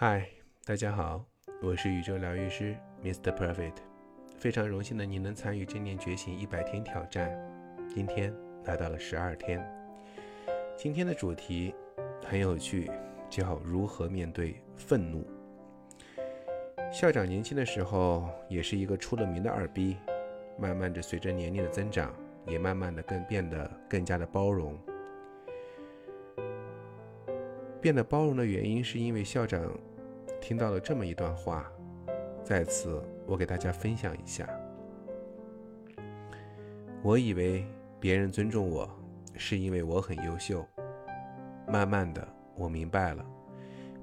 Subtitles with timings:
[0.00, 0.28] 嗨，
[0.64, 1.24] 大家好，
[1.60, 3.34] 我是宇宙疗愈师 Mr.
[3.36, 3.78] Perfect，
[4.38, 7.36] 非常荣幸的您能参与正念觉醒一百天挑战，
[7.88, 8.32] 今天
[8.62, 9.60] 来到了十二天。
[10.76, 11.74] 今天的主题
[12.24, 12.88] 很有趣，
[13.28, 15.26] 叫如何面对愤怒。
[16.92, 19.96] 校长年轻的时候也是一个出了名的二逼，
[20.56, 22.14] 慢慢的随着年龄的增长，
[22.46, 24.78] 也慢慢的更变得更加的包容。
[27.80, 29.76] 变得包容的原因是因为校长。
[30.40, 31.70] 听到了这么一段话，
[32.42, 34.48] 在此我给大家分享一下。
[37.02, 37.64] 我以为
[38.00, 38.88] 别人尊重我，
[39.36, 40.66] 是因为我很优秀。
[41.66, 43.24] 慢慢的，我明白了，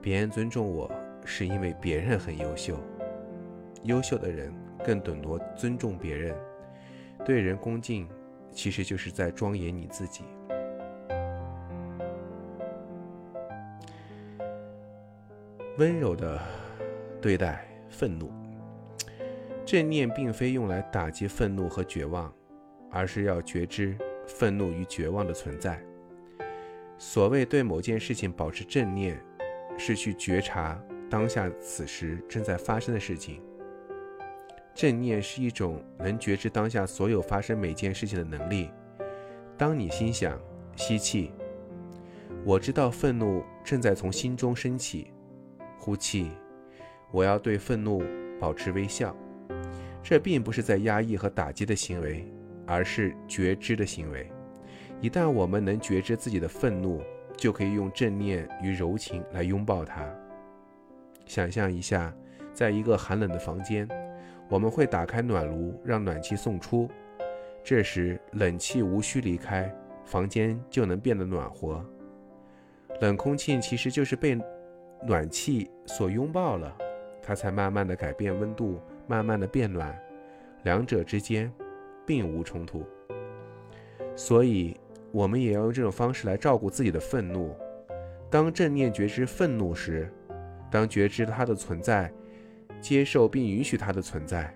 [0.00, 0.90] 别人尊重我
[1.24, 2.76] 是因为别人很优秀。
[3.82, 4.52] 优秀的人
[4.84, 6.34] 更懂得尊重别人，
[7.24, 8.08] 对人恭敬，
[8.50, 10.24] 其实就是在庄严你自己。
[15.80, 16.38] 温柔的
[17.22, 18.30] 对待愤怒，
[19.64, 22.30] 正念并非用来打击愤怒和绝望，
[22.90, 25.82] 而是要觉知愤怒与绝望的存在。
[26.98, 29.18] 所谓对某件事情保持正念，
[29.78, 33.40] 是去觉察当下此时正在发生的事情。
[34.74, 38.70] 正念是一种能觉知当下所有发生每件事情的能力。
[39.56, 40.38] 当你心想
[40.76, 41.32] 吸气，
[42.44, 45.10] 我知道愤怒正在从心中升起。
[45.80, 46.30] 呼气，
[47.10, 48.02] 我要对愤怒
[48.38, 49.16] 保持微笑。
[50.02, 52.30] 这并不是在压抑和打击的行为，
[52.66, 54.30] 而是觉知的行为。
[55.00, 57.02] 一旦我们能觉知自己的愤怒，
[57.34, 60.06] 就可以用正念与柔情来拥抱它。
[61.24, 62.14] 想象一下，
[62.52, 63.88] 在一个寒冷的房间，
[64.50, 66.90] 我们会打开暖炉，让暖气送出。
[67.64, 71.82] 这时，冷气无需离开，房间就能变得暖和。
[73.00, 74.38] 冷空气其实就是被。
[75.06, 76.76] 暖气所拥抱了，
[77.22, 79.98] 它才慢慢的改变温度，慢慢的变暖，
[80.64, 81.50] 两者之间
[82.06, 82.84] 并无冲突。
[84.14, 84.76] 所以，
[85.12, 87.56] 我们也要用这种方式来照顾自己的愤怒。
[88.28, 90.12] 当正念觉知愤怒时，
[90.70, 92.12] 当觉知它的存在，
[92.80, 94.54] 接受并允许它的存在，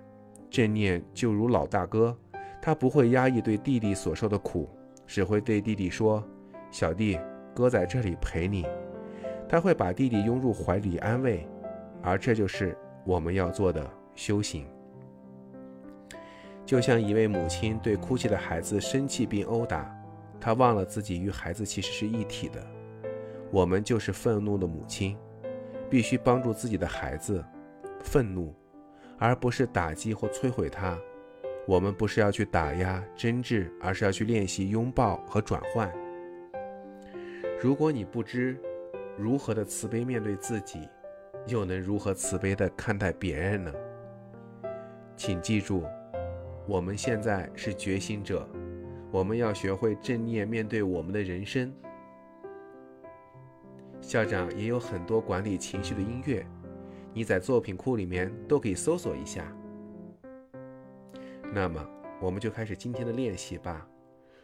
[0.51, 2.17] 正念就如老大哥，
[2.61, 4.69] 他不会压抑对弟弟所受的苦，
[5.07, 6.23] 只会对弟弟说
[6.71, 7.19] ：“小弟，
[7.55, 8.67] 哥在这里陪你。”
[9.49, 11.47] 他会把弟弟拥入怀里安慰，
[12.03, 14.66] 而这就是我们要做的修行。
[16.65, 19.94] 就像一位母亲对哭泣的孩子生气并殴打，
[20.41, 22.66] 他忘了自己与孩子其实是一体的。
[23.50, 25.16] 我们就是愤怒的母亲，
[25.91, 27.44] 必须帮助自己的孩子
[28.03, 28.55] 愤怒，
[29.19, 30.99] 而不是打击或摧毁他。
[31.66, 35.91] 我们不是要去打压、争执，而是要去练习拥抱和转换。
[37.61, 38.59] 如果你不知，
[39.17, 40.89] 如何的慈悲面对自己，
[41.47, 43.73] 又能如何慈悲的看待别人呢？
[45.17, 45.85] 请记住，
[46.67, 48.49] 我们现在是觉醒者，
[49.13, 51.73] 我们要学会正念面对我们的人生。
[54.01, 56.45] 校长也有很多管理情绪的音乐，
[57.13, 59.51] 你在作品库里面都可以搜索一下。
[61.53, 61.89] 那么，
[62.21, 63.89] 我们就开始今天的练习吧。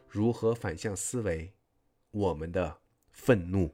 [0.06, 1.53] 如何反向思维
[2.12, 2.76] 我们的
[3.10, 3.69] 愤怒？